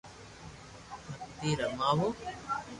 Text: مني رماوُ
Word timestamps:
مني 1.43 1.51
رماوُ 1.55 2.13